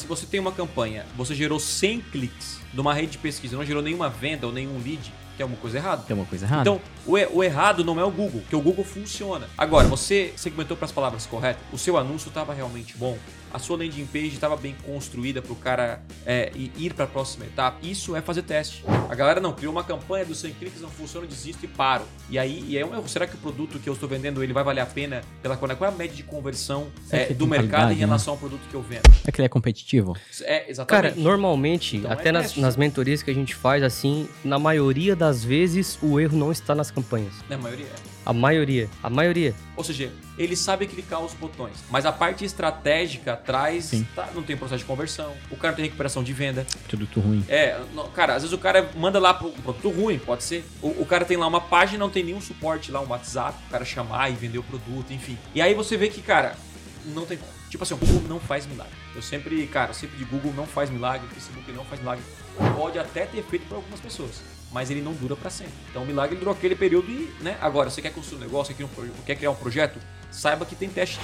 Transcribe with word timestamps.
se 0.00 0.06
você 0.06 0.24
tem 0.24 0.40
uma 0.40 0.50
campanha, 0.50 1.04
você 1.14 1.34
gerou 1.34 1.60
100 1.60 2.00
cliques 2.00 2.58
numa 2.72 2.94
rede 2.94 3.12
de 3.12 3.18
pesquisa, 3.18 3.56
não 3.56 3.64
gerou 3.64 3.82
nenhuma 3.82 4.08
venda 4.08 4.46
ou 4.46 4.52
nenhum 4.52 4.82
lead, 4.82 5.12
tem 5.40 5.44
alguma 5.44 5.60
coisa 5.60 5.78
errada. 5.78 6.02
Tem 6.02 6.14
uma 6.14 6.26
coisa 6.26 6.44
errada. 6.44 6.60
Então, 6.62 6.80
o, 7.06 7.38
o 7.38 7.42
errado 7.42 7.82
não 7.82 7.98
é 7.98 8.04
o 8.04 8.10
Google, 8.10 8.40
porque 8.42 8.54
o 8.54 8.60
Google 8.60 8.84
funciona. 8.84 9.48
Agora, 9.56 9.88
você 9.88 10.34
segmentou 10.36 10.76
para 10.76 10.84
as 10.84 10.92
palavras 10.92 11.24
corretas, 11.24 11.62
o 11.72 11.78
seu 11.78 11.96
anúncio 11.96 12.28
estava 12.28 12.52
realmente 12.52 12.94
bom, 12.98 13.16
a 13.52 13.58
sua 13.58 13.76
landing 13.76 14.06
page 14.06 14.28
estava 14.28 14.56
bem 14.56 14.76
construída 14.84 15.42
para 15.42 15.52
o 15.52 15.56
cara 15.56 16.02
é, 16.24 16.52
ir 16.54 16.94
para 16.94 17.04
a 17.04 17.08
próxima 17.08 17.44
etapa. 17.44 17.78
Isso 17.82 18.14
é 18.14 18.20
fazer 18.20 18.42
teste. 18.42 18.84
A 19.08 19.14
galera 19.14 19.40
não 19.40 19.52
criou 19.52 19.72
uma 19.72 19.82
campanha 19.82 20.24
dos 20.24 20.38
100 20.38 20.52
cliques, 20.54 20.80
não 20.80 20.88
funciona, 20.88 21.26
eu 21.26 21.30
desisto 21.30 21.64
e 21.64 21.68
paro. 21.68 22.04
E 22.28 22.38
aí 22.38 22.64
e 22.68 22.78
é 22.78 22.86
um 22.86 22.94
erro. 22.94 23.08
Será 23.08 23.26
que 23.26 23.34
o 23.34 23.38
produto 23.38 23.78
que 23.78 23.88
eu 23.88 23.94
estou 23.94 24.08
vendendo 24.08 24.42
ele 24.42 24.52
vai 24.52 24.62
valer 24.62 24.80
a 24.80 24.86
pena? 24.86 25.22
Pela 25.42 25.56
qual 25.56 25.70
é 25.70 25.86
a 25.86 25.90
média 25.90 26.14
de 26.14 26.22
conversão 26.22 26.88
é, 27.10 27.26
que 27.26 27.34
do 27.34 27.46
mercado 27.46 27.92
em 27.92 27.96
né? 27.96 28.00
relação 28.00 28.34
ao 28.34 28.38
produto 28.38 28.62
que 28.68 28.74
eu 28.74 28.82
vendo? 28.82 29.02
É 29.26 29.32
que 29.32 29.40
ele 29.40 29.46
é 29.46 29.48
competitivo? 29.48 30.16
É 30.42 30.58
Cara, 30.60 30.70
exatamente. 30.70 31.18
normalmente, 31.20 31.96
Então 31.96 32.10
é 32.10 32.14
até 32.14 32.32
nas, 32.32 32.42
teste. 32.44 32.60
nas 32.60 32.76
mentorias 32.76 33.22
que 33.22 33.30
a 33.30 33.34
gente 33.34 33.54
faz, 33.54 33.82
assim, 33.82 34.28
na 34.44 34.58
maioria 34.58 35.16
das 35.16 35.29
vezes 35.44 35.98
o 36.02 36.18
erro 36.18 36.36
não 36.36 36.50
está 36.50 36.74
nas 36.74 36.90
campanhas. 36.90 37.32
Na 37.48 37.56
maioria 37.56 37.86
é. 37.86 38.10
A 38.26 38.32
maioria. 38.32 38.88
A 39.02 39.08
maioria. 39.10 39.54
Ou 39.76 39.82
seja, 39.82 40.12
ele 40.36 40.54
sabe 40.54 40.86
clicar 40.86 41.20
os 41.20 41.32
botões, 41.32 41.72
mas 41.90 42.04
a 42.04 42.12
parte 42.12 42.44
estratégica 42.44 43.32
atrás 43.32 43.90
tá- 44.14 44.28
não 44.34 44.42
tem 44.42 44.56
processo 44.56 44.80
de 44.80 44.84
conversão, 44.84 45.32
o 45.50 45.56
cara 45.56 45.68
não 45.72 45.76
tem 45.76 45.84
recuperação 45.86 46.22
de 46.22 46.32
venda. 46.32 46.66
Produto 46.86 47.18
ruim. 47.20 47.44
É, 47.48 47.80
não- 47.94 48.08
cara, 48.10 48.34
às 48.34 48.42
vezes 48.42 48.52
o 48.52 48.58
cara 48.58 48.90
manda 48.96 49.18
lá 49.18 49.32
pro 49.34 49.48
um 49.48 49.52
produto 49.52 49.88
ruim, 49.90 50.18
pode 50.18 50.42
ser. 50.44 50.64
O, 50.82 50.88
o 51.02 51.06
cara 51.06 51.24
tem 51.24 51.36
lá 51.36 51.46
uma 51.46 51.60
página, 51.60 51.98
não 51.98 52.10
tem 52.10 52.22
nenhum 52.22 52.40
suporte 52.40 52.90
lá, 52.92 53.00
um 53.00 53.08
WhatsApp, 53.08 53.56
o 53.66 53.70
cara 53.70 53.84
chamar 53.84 54.30
e 54.30 54.34
vender 54.34 54.58
o 54.58 54.62
produto, 54.62 55.12
enfim. 55.12 55.38
E 55.54 55.60
aí 55.62 55.72
você 55.74 55.96
vê 55.96 56.08
que, 56.08 56.20
cara, 56.20 56.54
não 57.06 57.26
tem 57.26 57.38
como. 57.38 57.52
Tipo 57.68 57.84
assim, 57.84 57.94
o 57.94 57.96
Google 57.96 58.22
não 58.28 58.40
faz 58.40 58.66
milagre. 58.66 58.92
Eu 59.14 59.22
sempre, 59.22 59.66
cara, 59.66 59.92
sempre 59.92 60.16
de 60.16 60.24
Google 60.24 60.52
não 60.54 60.66
faz 60.66 60.90
milagre, 60.90 61.26
Facebook 61.28 61.70
não 61.72 61.84
faz 61.84 62.00
milagre. 62.00 62.24
Pode 62.76 62.98
até 62.98 63.26
ter 63.26 63.42
feito 63.42 63.66
para 63.66 63.76
algumas 63.76 64.00
pessoas, 64.00 64.42
mas 64.72 64.90
ele 64.90 65.00
não 65.00 65.12
dura 65.12 65.36
para 65.36 65.50
sempre. 65.50 65.72
Então 65.90 66.02
o 66.02 66.06
milagre 66.06 66.36
durou 66.36 66.52
aquele 66.52 66.74
período 66.74 67.10
e, 67.10 67.32
né? 67.40 67.56
Agora, 67.60 67.90
você 67.90 68.02
quer 68.02 68.12
construir 68.12 68.38
um 68.38 68.42
negócio, 68.42 68.74
quer 69.24 69.36
criar 69.36 69.50
um 69.50 69.54
projeto, 69.54 69.98
saiba 70.30 70.66
que 70.66 70.74
tem 70.74 70.88
teste. 70.88 71.18